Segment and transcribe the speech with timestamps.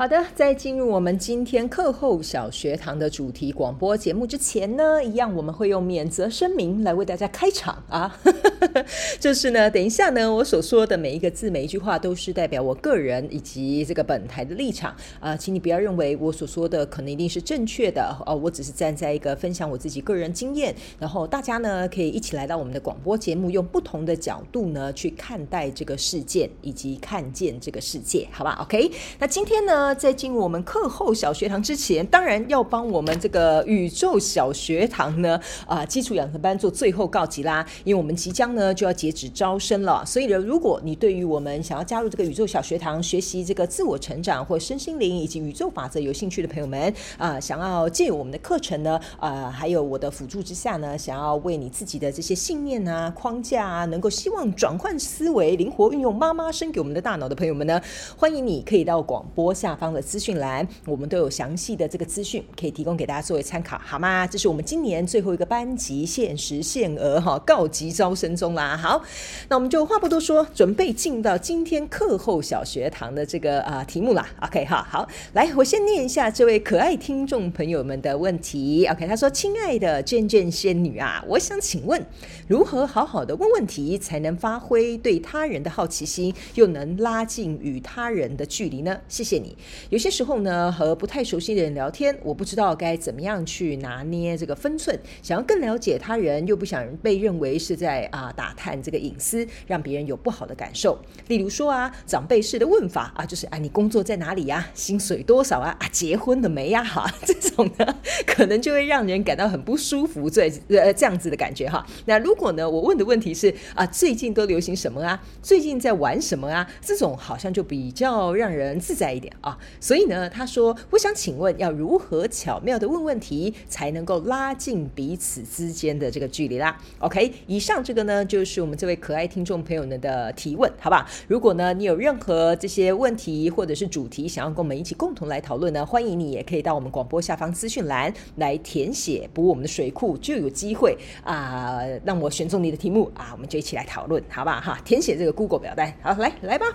[0.00, 8.18] 好的，在进入我们今天课后小学堂的主题广播节目之前呢，一样我们会用免责声明来为大家开场啊。
[9.20, 29.89] 就是呢，等一下呢，我所说的每一个字、每一句话都是代表我个人以及这个本台的立场啊，请你不要认为我所说的可能一定是正确的哦，我只是站在一个分享我自己个人经验，然后大家呢可以一起来到我们的广播节目，用不同的角度呢去看待这个事件以及看见这个世界，好吧？OK，那今天呢？
[29.94, 40.04] 在进入我们课后小学堂之前，当然要帮我们这个宇宙小学堂呢啊基础养成班做最后告急啦，因为我们即将呢就要截止招生了。
[40.06, 57.80] 所以呢，如果你对于我们想要加入这个宇宙小学堂学习这个自我成长或身心灵以及宇宙法则有兴趣的朋友们啊，想要借由我们的课程呢啊，还有我的辅助之下呢，想要为你自己的这些信念啊框架啊，能够希望转换思维，灵活运用妈妈生给我们的大脑的朋友们呢，
[58.16, 64.26] 欢迎你可以到广播下方的资讯栏，我们都有详细的这个资讯可以提供给大家作为参考，好吗？
[64.26, 68.76] 这是我们今年最后一个班级，限时限额哈，告急招生中啦。
[68.76, 69.02] 好，
[69.48, 74.28] 那我们就话不多说，准备进到今天课后小学堂的这个啊、呃、题目啦。
[74.42, 78.86] OK 哈，好，来，我先念一下这位可爱听众朋友们的问题。
[78.86, 82.04] OK，他说：“亲爱的娟娟仙女啊，我想请问，
[82.46, 89.56] 如何好好的问问题，才能发挥对他人的好奇心，又能拉近与他人的距离呢？”谢谢你。
[89.88, 94.98] 有些时候呢，和不太熟悉的人聊天，我不知道该怎么样去拿捏这个分寸。
[95.22, 100.98] 想要更了解他人，又不想被认为是在啊打探这个隐私，让别人有不好的感受。
[101.28, 104.68] 例如说啊，长辈式的问法啊，就是啊，你工作在哪里呀？
[104.74, 105.76] 薪水多少啊？
[105.80, 106.82] 啊，结婚了没呀？
[106.82, 111.86] 哈，这种呢，可能就会让人感到很不舒服，这呃这样子的感觉哈。
[112.06, 115.22] 那如果呢，我问的问题是啊，最近都流行什么啊？
[115.42, 116.68] 最近在玩什么啊？
[116.80, 119.58] 这种好像就比较让人自在一点啊。
[119.80, 131.08] 所以呢，他说：“我想请问，要如何巧妙地问问题，才能够拉近彼此之间的这个距离啦？”OK，以上这个呢，就是我们这位可爱听众朋友们的提问，好吧？
[131.28, 144.60] 如果呢，你有任何这些问题或者是主题，想要跟我们一起共同来讨论呢，欢迎你也可以到我们广播下方资讯栏来填写，补我们的水库，就有机会啊、让我选中你的题目啊，我们就一起来讨论，好吧？
[144.60, 146.66] 哈，填写这个 Google 表单，好，来来吧。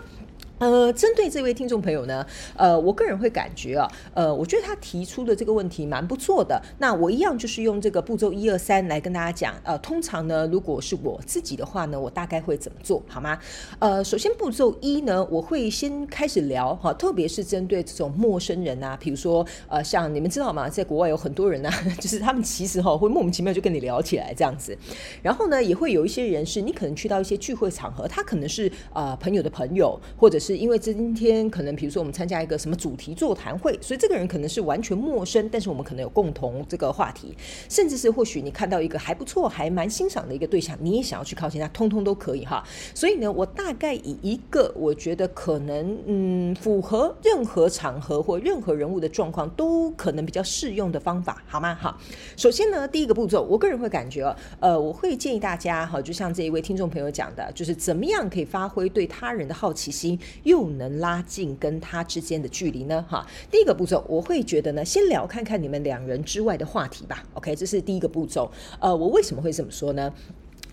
[0.57, 6.61] 呃，针对这位听众朋友呢，呃，我个人会感觉啊，呃，我觉得他提出的这个问题蛮不错的。
[6.79, 9.53] 那我一样就是用这个步骤一二三来跟大家讲。
[9.63, 13.37] 呃，通常呢，如果是我自己的话呢，我大概会怎么做好吗？
[13.79, 24.77] 呃，首先步骤一呢，我会先开始聊哈，特别是针对这种陌生人啊，比如说呃，像你们知道吗，在国外有很多人呢、 就是他们其实哈会莫名其妙就跟你聊起来这样子。
[25.21, 30.44] 然后呢，也会有一些人是你可能去到一些聚会场合，他可能是呃朋友的朋友，或者是。
[30.45, 37.35] 是因为今天可能，比如说我们参加一个什么主题座谈会，所以这个人可能是完全陌生，但是我们可能有共同这个话题，
[37.67, 42.63] 甚至是或许你看到一个还不错、还蛮欣赏的一个对象，你也想要去靠近他，通通都可以哈。
[42.93, 51.73] 所以呢，我大概以一个我觉得可能嗯符合任何场合或任何人物的状况都可能比较适用的方法，好吗？
[51.73, 51.99] 好，
[52.37, 54.23] 首先呢，第一个步骤，我个人会感觉
[54.59, 60.19] 呃，我会建议大家哈，就像这一位听众朋友讲的，就是怎么样可以发挥对他人的好奇心。
[60.43, 63.03] 又能拉近跟他之间的距离呢？
[63.07, 67.23] 哈，第一个步骤，我会觉得呢，先聊看看你们两人之外的话题吧。
[67.33, 68.51] OK，这是第一个步骤。
[68.79, 70.13] 呃，我为什么会这么说呢？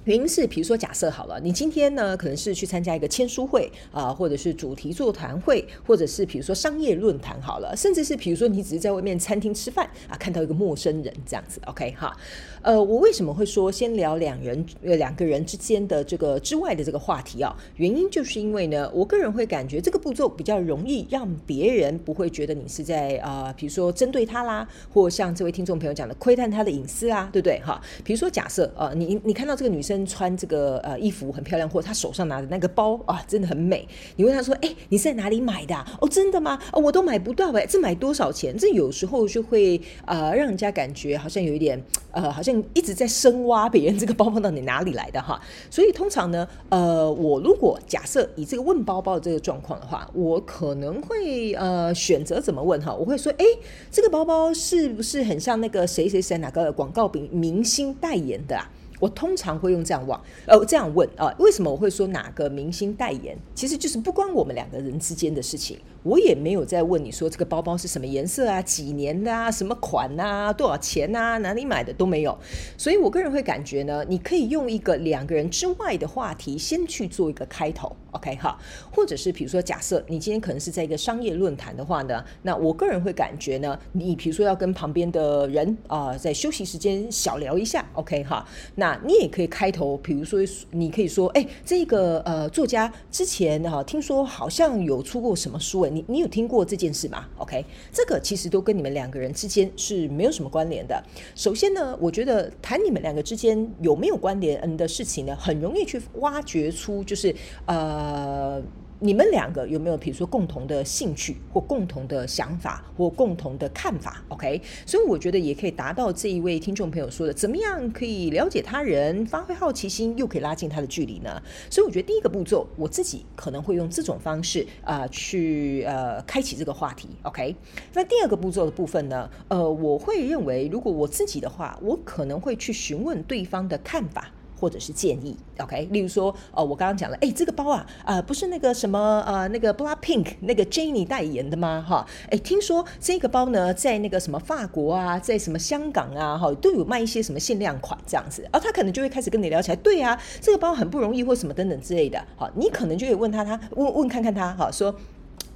[0.04, 12.12] 原因是，比如说，假设好了，你今天呢，可能是去参加一个签书会啊、或者是主题座谈会，或者是比如说商业论坛好了，甚至是比如说你只是在外面餐厅吃饭啊，看到一个陌生人这样子，OK 哈。
[12.62, 17.56] 呃，我为什么会说先聊两人呃两个人之间的这个之外的这个话题啊？
[17.76, 27.80] 原因就是因为呢，我个人会感觉这个步骤比较容易让别人不会觉得你是在啊、呃，比如说针对他啦，或像这位听众朋友讲的窥探他的隐私啊，对不对哈？
[28.04, 29.92] 比如说假设呃，你你看到这个女生。
[30.12, 33.86] 穿这个呃衣服很漂亮，或她手上拿的那个包啊，真的很美。
[34.16, 35.74] 你问她说：“哎，你是在哪里买的？
[36.00, 36.58] 哦，真的吗？
[36.72, 45.40] 哦，我都买不到哎，这买多少钱？”这有时候就会呃让人家感觉好像有一点呃，好像一直在深挖别人这个包包到底哪里来的哈。
[45.70, 52.92] 所以通常呢，呃，我如果假设以这个问包包的这个状况的话，我可能会呃选择怎么问哈？
[52.94, 53.44] 我会说：“哎，
[53.90, 58.68] 这个包包是不是很像那个谁谁谁哪个广告明明星代言的啊？”
[59.02, 60.16] 我通常会用这样问，
[60.46, 63.36] 呃，这样问啊，为什么我会说哪个明星代言？
[63.52, 65.76] 其实就是不关我们两个人之间的事情。
[66.04, 72.38] 我也没有在问你说这个包包是什么颜色啊、几年的啊、什么款啊、多少钱啊、哪里买的都没有。
[72.78, 78.58] 所以我个人会感觉呢，你可以用一个两个人之外的话题先去做一个开头，OK 哈？
[78.90, 88.46] 或者是比如说，假设你今天可能是在一个商业论坛的话呢，那我个人会感觉呢，你比如说要跟旁边的人啊、在休息时间小聊一下，OK 哈？
[88.76, 95.90] 那你也可以开头，比如说你可以说，哎，这个呃作家之前哈、听说好像有出过什么书哎。
[95.90, 101.02] 你你有听过这件事吗？OK，这个其实都跟你们两个人之间是没有什么关联的。
[101.34, 107.34] 首先呢，我觉得谈你们两个之间有没有关联的事情呢，很容易去挖掘出就是
[107.66, 108.01] 呃。
[108.02, 108.62] 呃
[109.04, 121.42] 你们两个有没有，比如说共同的兴趣，或共同的想法，或共同的看法？OK，所以我觉得也可以达到这一位听众朋友说的，怎么样可以了解他人，发挥好奇心，又可以拉近他的距离呢？
[121.68, 127.08] 所以我觉得第一个步骤，我自己可能会用这种方式啊、去呃开启这个话题。
[127.22, 127.56] OK，
[127.94, 134.30] 那第二个步骤的部分呢，呃，我会认为，如果我自己的话，我可能会去询问对方的看法。
[134.62, 141.84] 或者是建议，OK，例如说，哦，我刚刚讲了，哎，这个包啊，啊、不是那个什么，呃，那个 BLACKPINK 那个 Jennie 代言的吗？
[141.84, 154.94] 哈，哎，听说这个包呢，在那个什么法国啊，在什么香港啊，哈，都有卖一些什么限量款这样子，啊、他可能就会开始跟你聊起来，对啊，这个包很不容易，或什么等等之类的，好，你可能就会问他，他问问看看他，哈，说。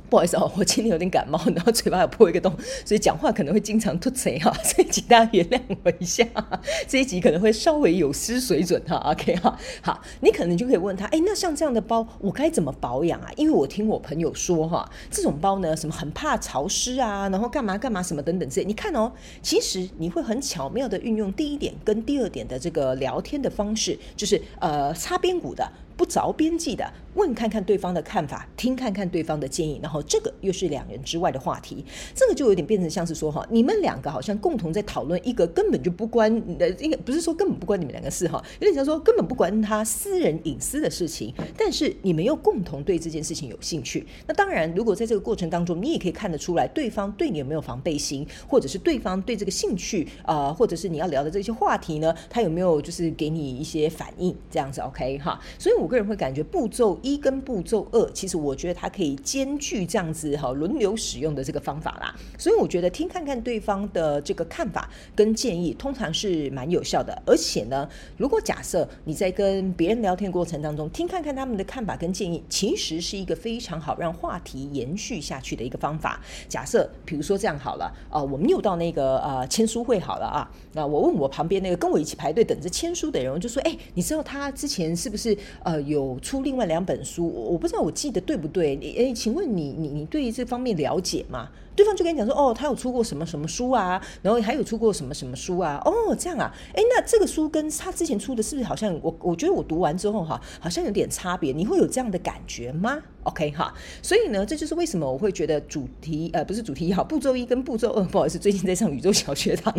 [0.08, 2.54] 不好意思哦，我今天有点感冒，然后嘴巴有破一个洞，
[2.84, 6.24] 所以讲话可能会经常吐词哈， 所以请大家原谅我一下。
[6.86, 13.30] 这一集可能会稍微有失水准哈，OK 哈，好，你可能就可以问他，哎，那像这样的包我该怎么保养啊？
[13.36, 18.66] 因为我听我朋友说哈，这种包呢，什么很怕潮湿啊，然后干嘛干嘛什么等等之类。
[18.66, 19.12] 你看哦，
[19.42, 25.68] 其实你会很巧妙的运用第一点跟第二点的这个聊天的方式，就是呃擦边鼓的。
[25.96, 26.84] 不着边际的
[27.14, 31.82] 问看看对方的看法，听看看对方的建议，然后这个又是两人之外的话题，
[32.14, 44.06] 这个就有点变成像是说哈，你们两个好像共同在讨论一个根本就不关呃，应该不是说根本不关你们两个事哈，有点像说根本不关他私人隐私的事情，但是你们又共同对这件事情有兴趣。
[44.26, 55.85] 那当然，如果在这个过程当中，你也可以看得出来对方对你有没有防备心，或者是对方对这个兴趣啊、或者是你要聊的这些话题呢，他有没有就是给你一些反应这样子？OK 哈，所以。
[55.86, 62.12] 我个人会感觉步骤一跟步骤二，其实我觉得它可以兼具这样子哈轮流使用的这个方法啦。
[62.36, 67.16] 所以我觉得听看看对方的这个看法跟建议，通常是蛮有效的。
[67.24, 76.20] 而且呢，如果假设你在跟别人聊天过程当中，听看看他们的看法跟建议，其实是一个非常好让话题延续下去的一个方法。
[76.48, 85.75] 假设比如说这样好了，呃，我们又到那个呃签书会好了啊，那我问我旁边那个跟我一起排队等着签书的人，我就说，哎，你知道他之前是不是呃？
[85.80, 88.76] 有出另外两本书，我不知道我记得对不对？
[88.76, 91.48] 你诶，请问你你你对于这方面了解吗？
[91.74, 95.78] 对方就跟你讲说，哦，他有出过什么什么书啊，然后还有出过什么什么书啊？
[95.84, 101.52] 哦，这样啊，诶，那这个书跟他之前出的是不是好像我我觉得我读完之后哈，好像有点差别？
[101.52, 109.74] 你会有这样的感觉吗？OK 哈，所以呢，这就是为什么我会觉得主题呃不是主题好，步骤一跟步骤二，不好意思，最近在上宇宙小学堂。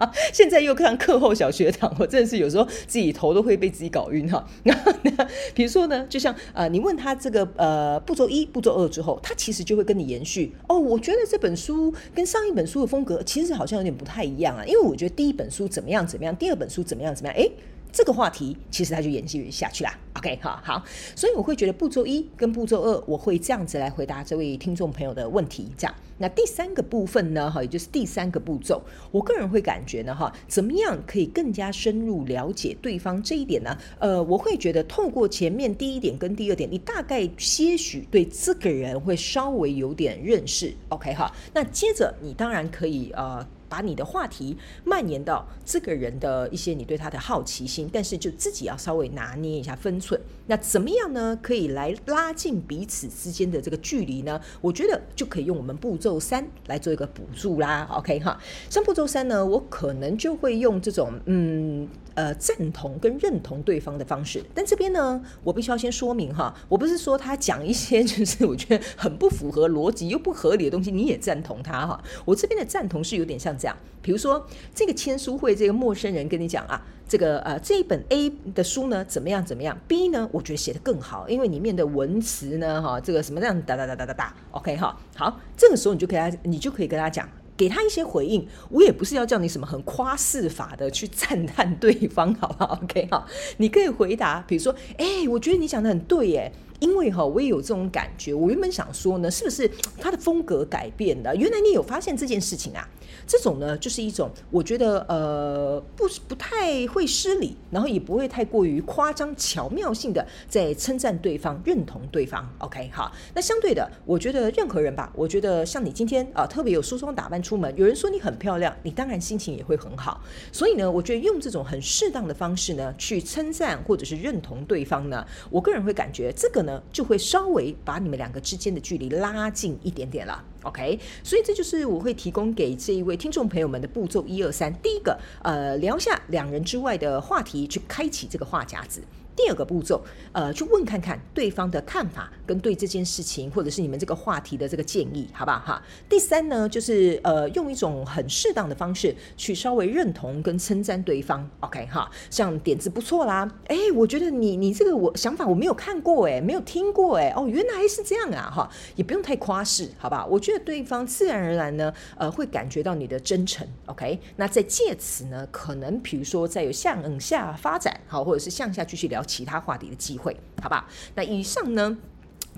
[0.32, 4.44] 现在又看课后小学堂， 我真的是有时候自己头都会被自己搞晕哈。
[4.64, 10.78] 那那，比如说呢，就像啊，你问他这个呃步骤一、步骤二之后，他其实就会跟你延续哦。
[10.78, 17.50] 我觉得这本书跟上一本书的风格其实好像有点不太一样啊，因为我觉得第一本书怎么样怎么样，第二本书怎么样怎么样，诶。
[17.92, 19.98] 这个话题其实它就延续下去啦。
[20.14, 20.82] OK，好好，
[21.14, 25.70] 所以我会觉得步骤一跟步骤二，我会这样子来回答这位听众朋友的问题。
[25.76, 33.78] 这样，那第三个部分呢，哈，也就是第三个步骤，我个人会感觉呢，哈，怎么样可以更加深入了解对方这一点呢？
[34.00, 40.74] 呃，我会觉得透过前面第一点跟第二点，你大概些许对这个人会稍微有点认识。
[40.88, 43.46] OK，哈，那接着你当然可以呃。
[43.68, 50.20] 把你的话题蔓延到这个人的一些你对他的好奇心，但是就自己要稍微拿捏一下分寸。
[50.48, 51.38] 那怎么样呢？
[51.40, 54.40] 可以来拉近彼此之间的这个距离呢？
[54.60, 57.86] 我觉得就可以用我们步骤三来做一个补助啦。
[57.92, 58.36] OK 哈，
[58.68, 61.88] 像步骤三呢，我可能就会用这种嗯。
[62.14, 72.02] 呃，赞同跟认同对方的方式，但这边呢，我必须要先说明哈，我不是说他讲一些就是我觉得很不符合逻辑又不合理的东西，你也赞同他哈。
[72.24, 87.28] 我这边的赞同是有点像这样，比如说这个签书会，这个陌生人跟你讲啊，这个呃这一本 A 的书呢怎么样怎么样，B 呢我觉得写得更好，因为里面的文词呢哈，这个什么这样哒哒哒哒哒哒，OK 哈，好，这个时候你就给他，你就可以跟他讲。
[87.56, 88.46] 给他一些回应。
[88.70, 96.52] 我也不是要叫你什么很夸饰法的去赞叹对方，好不好？OK，哈，你可以回答，比如说，哎、我觉得你讲的很对，耶。
[96.80, 98.32] 因为哈，我也有这种感觉。
[98.32, 99.70] 我原本想说呢，是不是
[100.00, 101.34] 他的风格改变了？
[101.34, 102.88] 原来你有发现这件事情啊？
[103.26, 112.48] 这种呢，就是一种我觉得呃，不不太会失礼，然后也不会太过于夸张、巧妙性的在称赞对方、认同对方。
[112.58, 113.12] OK，好。
[113.34, 120.22] 那相对的，我觉得任何人吧，我觉得像你今天啊、特别有梳妆打扮出门，有人说你很漂亮，你当然心情也会很好。
[120.52, 130.44] 所以呢，我觉得用这种很适当的方式呢，去称赞或者是认同对方呢，我个人会感觉这个呢，就会稍微把你们两个之间的距离拉近一点点了。
[130.62, 134.72] OK，所以这就是我会提供给这一位听众朋友们的步骤一二三。
[134.82, 139.02] 第一个，呃，聊下两人之外的话题，去开启这个话匣子。
[139.38, 140.02] 第二个步骤，
[140.32, 145.80] 呃，去问看看对方的看法跟对这件事情或者是你们这个话题的这个建议，好不好哈？
[146.08, 152.10] 第三呢，就是呃，用一种很适当的方式去稍微认同跟称赞对方，OK 哈？
[152.28, 160.26] 像点子不错啦，哎，我觉得你你这个我想法我没有看过哎，没有听过哎，哦，原来是这样啊哈，也不用太夸饰，好不好？
[160.26, 164.18] 我觉得对方自然而然呢，呃，会感觉到你的真诚，OK？
[164.34, 169.22] 那在借此呢，可能比如说再有向下发展，好，或者是向下继续聊。
[169.28, 170.84] 其他话题的机会，好不好？
[171.14, 171.96] 那以上呢？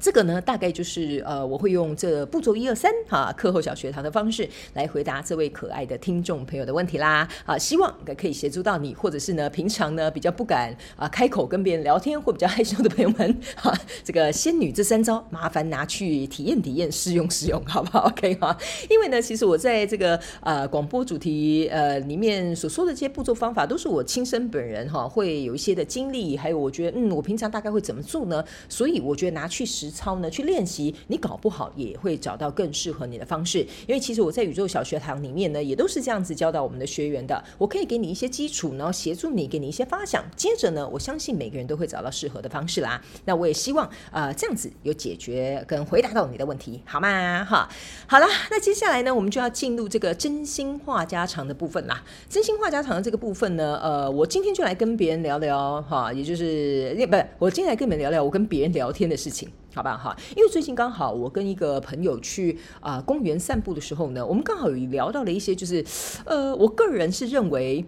[0.01, 7.29] 这个呢，大概就是呃，我会用这步骤一二三哈，课后小学堂的方式来回答这位可爱的听众朋友的问题啦。
[7.45, 18.07] 啊，希望可以协助到你，或者是呢，平常呢比较不敢啊开口跟别人聊天或比较害羞的朋友们， 哈，这个仙女这三招麻烦拿去体验体验，试用试用，好不好？
[18.09, 18.57] OK 哈。
[18.89, 28.43] 因为呢，其实我在这个呃广播主题呃里面所说的这些步骤方法，都是我亲身本人哈会有一些的经历，还有我觉得嗯，我平常大概会怎么做呢？
[28.67, 29.90] 所以我觉得拿去实。
[29.91, 33.59] 操呢，去练习，你搞不好也会找到更适合你的方式。
[33.87, 37.43] 因为其实我在宇宙小学堂里面呢，也都是这样子教导我们的学员的。
[37.59, 40.25] 我可以给你一些基础，然后协助你，给你一些发想。
[40.37, 43.03] 接着呢，我相信每个人都会找到适合的方式啦。
[43.25, 47.45] 那我也希望呃这样子有解决跟回答到你的问题，好吗？
[47.45, 47.69] 哈，
[48.07, 52.03] 好了，那接下来呢，我们就要进入这个真心话家常的部分啦。
[52.29, 59.49] 真心话家常的这个部分呢，呃，我今天就来跟别人聊聊哈，也就是不我今天来跟你们聊聊我跟别人聊天的事情。
[59.81, 65.83] 好吧，哈，因为最近刚好我跟一个朋友去啊、公园散步的时候呢，我们刚好有聊到了一些，就是
[66.27, 67.83] 呃，我个人是认为。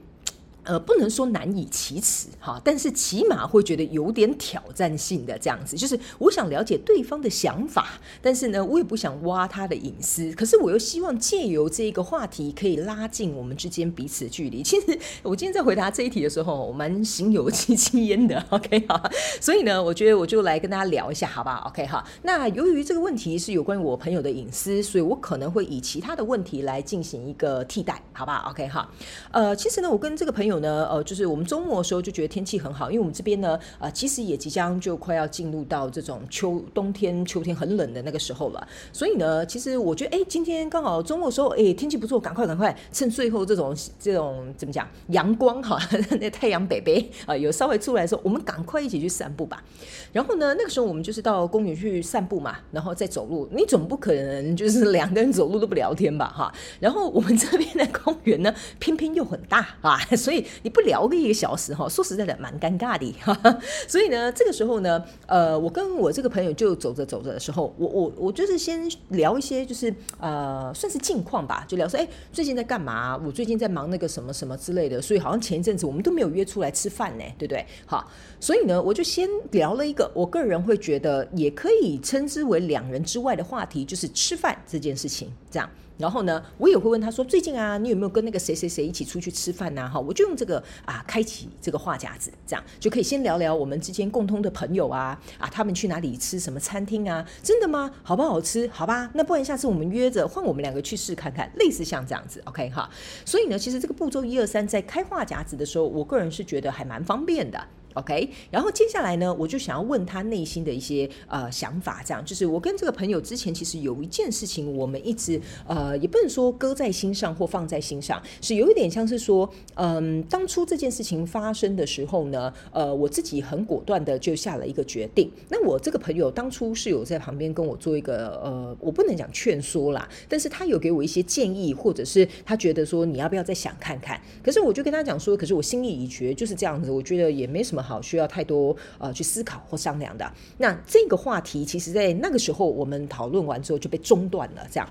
[0.64, 14.62] 呃，不能说难以启齿哈，但是起码会觉得有点挑战性的这样子，就是我想了解对方的想法，但是呢，我也不想挖他的隐私，可是我又希望借由这个话题可以拉近我们之间彼此的距离。
[14.62, 28.88] 其实我今天在回答这一题的时候，我蛮心有戚戚焉的，OK 哈，所以呢，我觉得我就来跟大家聊一下，好不好？OK 哈，那由于这个问题是有关于我朋友的隐私，所以我可能会以其他的问题来进行一个替代，好不好？OK 哈，
[29.32, 30.51] 呃，其实呢，我跟这个朋友。
[30.52, 38.68] 有呢，呃，就是我们周末的时候就觉得天气很好，因为我们这边呢，呃，其实也即将就快要进入到这种秋冬天、秋天很冷的那个时候了。
[38.92, 45.78] 所以呢，其实我觉得，哎，今天刚好周末的时候，哎，天气不错，赶快赶快，趁最后这种这种怎么讲，阳光哈，
[46.20, 49.64] 那太阳北北啊，有稍微出来的时候，我们赶快一起去散步吧。
[50.12, 53.48] 然后呢，那个时候我们就是到公园去散步嘛，然后再走路。
[53.52, 56.52] 你总不可能就是两个人走路都不聊天吧，哈。
[56.78, 60.41] 然后我们这边的公园呢，偏偏又很大啊，所以。
[60.62, 63.14] 你不聊个一个小时哈，说实在的蛮尴尬的。
[63.88, 73.16] 所以呢，这个时候呢，呃，我跟我这个朋友就走着走着的时候，我我我就是先聊一些就是呃，算是近况吧，就聊说，哎，最近在干嘛？
[73.16, 75.00] 我最近在忙那个什么什么之类的。
[75.00, 77.64] 所以好像前一阵子我们都没有约出来吃饭呢，对不对？
[77.86, 85.68] 好，所以呢，我就先聊了一个我个人会觉得也可以称之为两人之外的话题，就是吃饭这件事情，这样。
[86.02, 97.24] 然后呢，我也会问他说：“最近啊，你有没有跟那个谁谁谁一起出去吃饭呐？”哈，我就用这个啊，开启这个话匣子，这样就可以先聊聊我们之间共通的朋友啊啊，他们去哪里吃什么餐厅啊？
[97.40, 97.88] 真的吗？
[98.02, 98.66] 好不好吃？
[98.72, 102.90] 好吧，那不然下次我们约着换我们两个去试看看，类似像这样子，OK 哈。
[103.24, 107.64] 所以呢，其实这个步骤一二三，在开话匣子的时候，我个人是觉得还蛮方便的。
[107.94, 125.30] OK，然后接下来呢，我就想要问他内心的一些呃想法，这样就是我跟这个朋友之前其实有一件事情，我们一直呃也不能说搁在心上或放在心上，是有一点像是说，嗯，当初这件事情发生的时候呢，呃，我自己很果断的就下了一个决定。
[125.50, 134.20] 那我这个朋友当初是有在旁边跟我做一个呃，我不能讲劝说啦，但是他有给我一些建议，或者是他觉得说你要不要再想看看。
[134.42, 137.81] 可是我就跟他讲说，可是我心意已决，就是这样子，我觉得也没什么。
[137.82, 140.30] 好，需要太多呃去思考或商量的。
[140.58, 144.88] 那这个话题，其实在那个时候我们讨论完之后就被中断了，这样。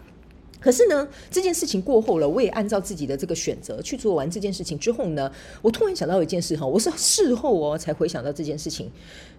[0.59, 5.31] 可是呢，这件事情过后了，我也按照自己的这个选择去做完这件事情之后呢，
[5.63, 8.87] 我突然想到一件事哈，我是事后哦才回想到这件事情，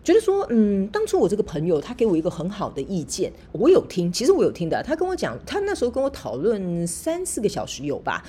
[0.02, 8.24] 觉得说，嗯，当初我这个朋友他给我一个很好的意见，我有听，其实我有听的，他跟我讲，他那时候跟我讨论三四个小时有吧。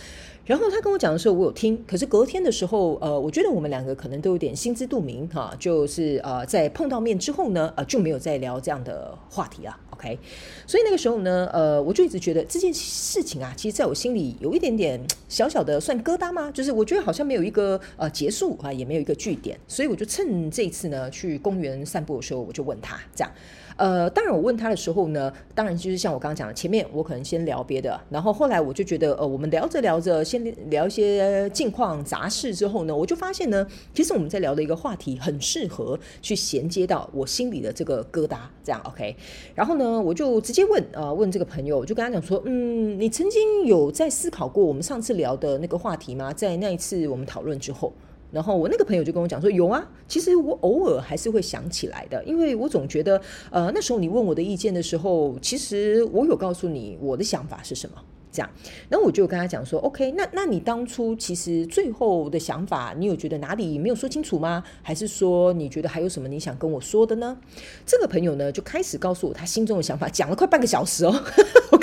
[0.45, 1.81] 然后他跟我讲的时候，我有听。
[1.87, 9.79] 可是隔天的时候，呃，我觉得我们两个可能都有点心知肚明哈，就是呃，在碰到面之后呢，呃，就没有再聊这样的话题了。
[9.91, 10.19] OK，
[10.67, 16.51] 所以那个时候呢，呃，我就一直觉得这件事情啊，其实在我心里有一点点小小的算疙瘩吗？
[16.51, 19.57] 就是我觉得好像没有一个呃结束啊，也没有一个句点。
[19.65, 23.31] 所以我就趁这次呢，去公园散步的时候，我就问他这样。
[23.75, 39.15] 呃，当然，我问他的时候呢，当然就是像我刚刚讲的，前面我可能先聊别的，然后后来我就觉得，呃，我们聊着聊着，先聊一些近况杂事之后呢，我就发现呢，其实我们在聊的一个话题很适合去衔接到我心里的这个疙瘩，这样 OK。
[39.55, 46.31] 然后呢，我就直接问，呃，问这个朋友，我就跟他讲说，嗯，你曾经有在思考过我们上次聊的那个话题吗？
[46.31, 47.91] 在那一次我们讨论之后。
[48.33, 53.21] 然后我那个朋友就跟我讲说，有啊，其实我偶尔还是会想起来的，因为我总觉得，
[53.51, 57.95] 呃，那时候你问我的意见的时候，其实我有告诉你我的想法是什么。
[58.31, 58.49] 这样，
[58.89, 64.63] 然后我就跟他讲说，OK，那那你当初其实最后的想法，你有觉得哪里没有说清楚吗？
[64.81, 67.37] 还是说你觉得还有什么你想跟我说的呢？
[67.85, 71.13] 这个朋友呢，就开始告诉我他心中的想法，讲了快半个小时哦。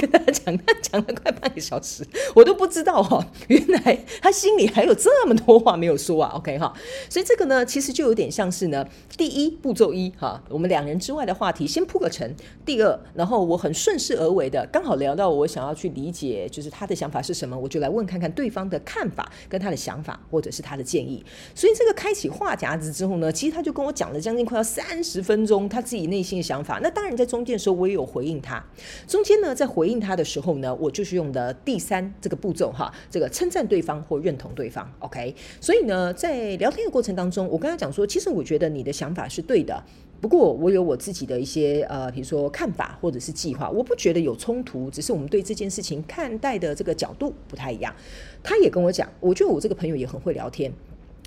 [0.00, 6.30] 跟他讲，他讲了快半个小时，我都不知道哈、哦， 原来他心里还有这么多话没有说啊。
[6.36, 6.72] OK 哈，
[7.08, 12.34] 所以这个呢，其实就有点像是呢，第一步骤一哈，我们两人之外的话题先铺个陈。
[12.64, 16.48] 第二，然后我很顺势而为的，刚好聊到我想要去理解。
[16.48, 21.24] 就是他的想法是什么，我就来问看看对方的看法跟他的想法，或者是他的建议。
[21.54, 26.78] 所以这个开启话匣子之后呢，其实他就跟我讲了将近快要三十分钟他自己内心的想法。
[26.82, 28.64] 那当然在中间的时候我也有回应他。
[29.06, 34.90] 中间呢，在回应他的时候呢，我就是用的第三这个步骤哈，这个称赞对方或认同对方。
[35.00, 39.82] OK，所以呢，在聊天的过程当中，我跟他讲说，其实我觉得你的想法是对的。
[40.20, 47.94] 不过我有我自己的一些呃，比如说看法或者是计划，我不觉得有冲突，只是我们对这件事情看待的这个角度不太一样。
[48.42, 50.70] 他也跟我讲，我觉得我这个朋友也很会聊天。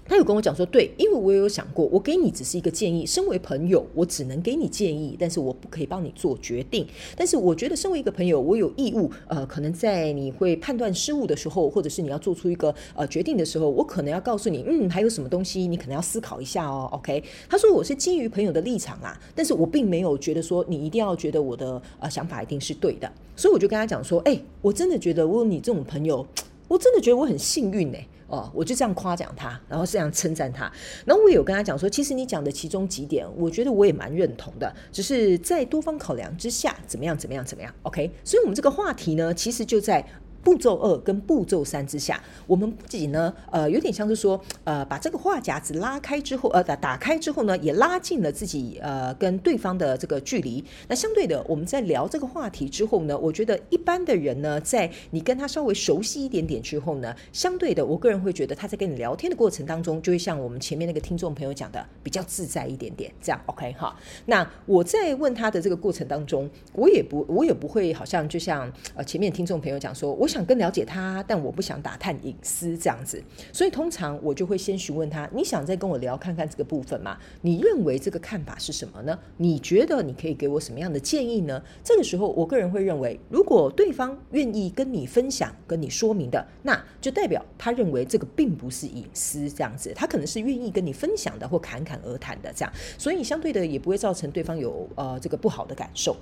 [0.05, 6.85] 他有跟我讲说，对，因为我有想过，我给你只是一个建议，身为朋友，我只能给你建议，但是我不可以帮你做决定。
[7.15, 16.89] 但是我觉得，身为一个朋友，我有义务，呃，可能在你会判断失误的时候，或者是你要做出一个呃决定的时候，我可能要告诉你，嗯，还有什么东西你可能要思考一下哦。
[16.91, 26.27] OK，他说我是基于朋友的立场啊，但是我并没有觉得说你一定要觉得我的呃想法一定是对的，所以我就跟他讲说，哎，我真的觉得我有你这种朋友，
[26.67, 27.97] 我真的觉得我很幸运呢。
[28.33, 30.71] 哦，我就这样夸奖他，然后这样称赞他，
[31.05, 38.09] 然后我有跟他讲说，其实你讲的其中几点，我觉得我也蛮认同的，只是在多方考量之下，怎么样，怎么样，怎么样，OK？
[38.23, 40.03] 所以，我们这个话题呢，其实就在。
[40.43, 50.61] 步骤二跟步骤三之下，我们自己呢，呃，有点像是说，呃，把这个话匣子拉开之后，呃，打打开之后呢，也拉近了自己呃跟对方的这个距离。
[50.89, 63.09] 那相对的，我们在聊这个话题之后呢，我觉得一般的人呢，在你跟他稍微熟悉一点点之后呢，相对的，我个人会觉得他在跟你聊天的过程当中，就会像我们前面那个听众朋友讲的，比较自在一点点。
[63.21, 63.95] 这样 OK 哈？
[64.25, 70.27] 那我在问他的这个过程当中，我也不，我也不会好像就像呃前面听众朋友讲说，我。
[70.33, 77.17] 想更了解他，但我不想打探隐私这样子，所以通常我就会先询问他：你想再跟我聊看看这个部分吗？
[77.41, 79.17] 你认为这个看法是什么呢？
[79.37, 81.61] 你觉得你可以给我什么样的建议呢？
[81.83, 96.15] 这个时候，我个人会认为，如果对方愿意跟你分享、跟你说明的，那就代表他认为这个并不是隐私这样子，他可能是愿意跟你分享的或侃侃而谈的这样，所以相对的也不会造成对方有呃这个不好的感受。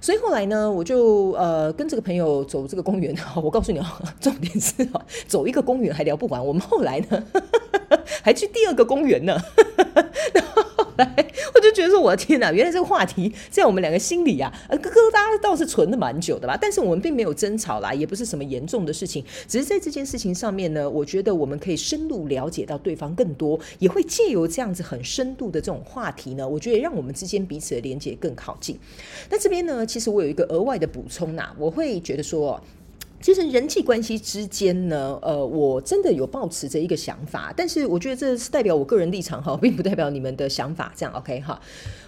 [0.00, 3.84] 所以后来呢，我就呃跟这个朋友走这个公园， 我告诉你哦，
[4.20, 7.24] 重点是哦，走一个公园还聊不完，我们后来呢
[8.24, 9.38] 还去第二个公园呢。
[10.32, 11.14] 然后后来
[11.54, 16.56] 我就觉得说，我的天哪，原来这个话题在我们两个心里啊，呃疙瘩倒是存的蛮久的吧。
[16.58, 28.78] 但是我们并没有争吵啦，也不是什么严重的事情，只是在这件事情上面呢，我觉得我们可以深入了解到对方更多，也会借由这样子很深度的这种话题呢，我觉得让我们之间彼此的连接更靠近。
[29.28, 32.60] 那这边呢，其实我有一个额外的补充呐，我会觉得说。
[33.22, 41.60] 其实人际关系之间呢，呃，我真的有抱持着一个想法，但是我觉得这是代表我个人立场哈，并不代表你们的想法，这样 OK 哈。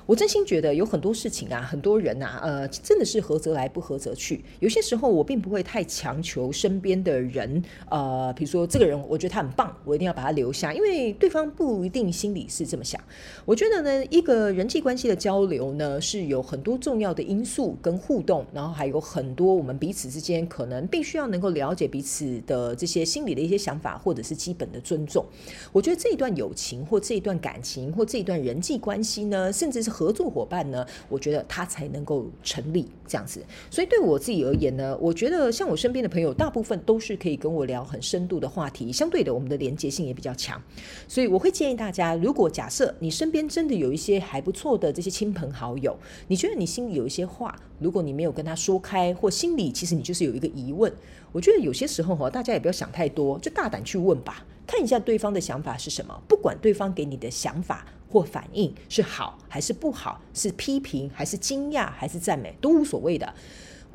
[0.07, 4.45] 我真心觉得有很多事情啊，很多人、啊，呃，真的是合则来，不合则去。
[4.61, 13.01] 有些时候我并不会太强求身边的人，呃，比如说这个人，我觉得他很棒，我一定要把他留下，因为对方不一定心里是这么想。
[13.47, 25.25] 我觉得呢，一个人际关系的交流呢，是有很多重要的因素跟互动，然后还有很多我们彼此之间可能必须要能够了解彼此的这些心理的一些想法，或者是基本的尊重。
[25.73, 33.41] 我觉得这一段友情或这一段感情或这一段人际关系呢，甚至是合作伙伴呢，我觉得他才能够成立这样子。
[33.71, 40.61] 所以对我自己而言呢，我觉得像我身边的朋友，大部分都是可以跟我聊很深度的话题，相对的，我们的连接性也比较强。
[41.07, 50.93] 所以我会建议大家，如果假设你身边真的有一些还不错的这些亲朋好友，你觉得你心里有一些话，如果你没有跟他说开，或心里其实你就是有一个疑问，
[51.31, 57.87] 我觉得有些时候哈，大家也不要想太多，就大胆去问吧，看一下对方的想法是什么，不管对方给你的想法。
[58.15, 63.35] 或反应是好还是不好，是批评还是惊讶还是赞美，都无所谓的。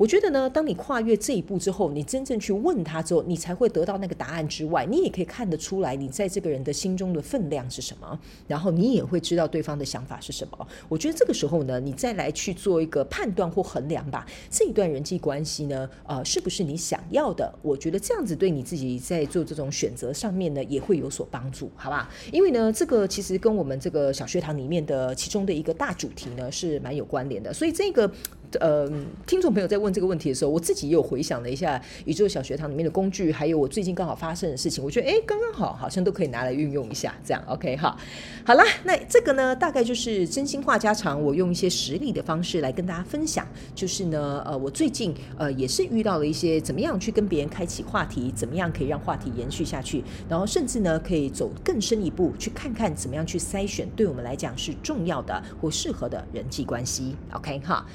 [0.00, 10.66] 我觉得呢，当你跨越这一步之后，你真正去问他之后，你才会得到那个答案之外，你也可以看得出来，你在这个人的心中的分量是什么，然后你也会知道对方的想法是什么。
[10.88, 17.54] 我觉得这个时候呢，你再来去做一个判断或衡量吧，这一段人际关系呢，呃，是不是你想要的？
[17.60, 22.08] 我觉得这样子对你自己在做这种选择上面呢，也会有所帮助，好吧？
[22.32, 28.10] 因为呢，这个其实跟我们这个小学堂里面的其中的一个大主题呢，是蛮有关联的，所以这个。
[28.58, 28.90] 呃，
[29.26, 37.96] 听众朋友在问这个问题的时候，我自己也有回想了一下宇宙小学堂里面的工具，还有我最近刚好发生的事情，我觉得哎，刚刚好，好像都可以拿来运用一下，这样 OK 哈。
[38.44, 57.86] 好啦，那这个呢，大概就是真心话家常，我用一些实例的方式来跟大家分享，就是呢，呃，我最近呃也是遇到了一些怎么样去跟别人开启话题，怎么样可以让话题延续下去，然后甚至呢可以走更深一步，去看看怎么样去筛选对我们来讲是重要的或适合的人际关系，OK 哈。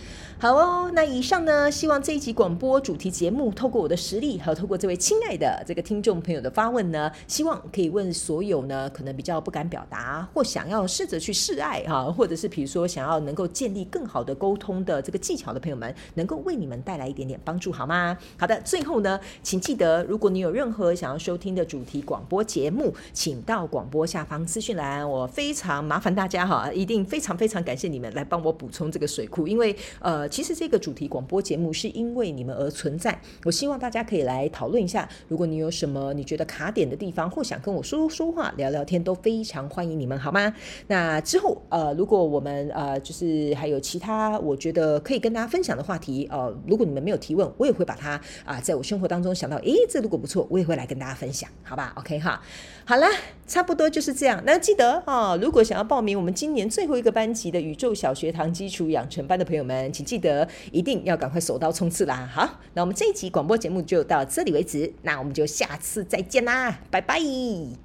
[0.46, 18.16] 好哦，那以上呢，希望这一集广播主题节目，透过我的实力，还有透过这位亲爱的这个听众朋友的发问呢，希望可以问所有呢，可能比较不敢表达，或想要试着去示爱哈，或者是比如说想要能够建立更好的沟通的这个技巧的朋友们，能够为你们带来一点点帮助，好吗？
[18.38, 30.30] 好的，最后呢，请记得，如果你有任何想要收听的主题广播节目，请到广播下方资讯栏，我非常麻烦大家哈，一定非常非常感谢你们来帮我补充这个水库，因为呃。
[30.36, 35.08] 其实这个主题广播节目是因为你们而存在，我希望大家可以来讨论一下。
[35.30, 40.54] 如果你有什么你觉得卡点的地方，或想跟我说说话、聊聊天，都非常欢迎你们，好吗？
[40.88, 52.42] 那之后，呃，如果我们呃，就是还有其他我觉得可以跟大家分享的话题，呃，如果你们没有提问，我也会把它啊、在我生活当中想到，诶，这如果不错，我也会来跟大家分享，好吧？OK 哈，
[52.84, 53.08] 好啦，
[53.48, 54.44] 差不多就是这样。
[54.46, 60.25] 那记得啊、如果想要报名我们今年最后一个班级的宇宙小学堂基础养成班的朋友们，请记得。
[60.30, 62.30] 得一定要赶快手刀冲刺啦！
[62.32, 67.85] 好，那我们这一集广播节目就到这里为止，那我们就下次再见啦，拜拜。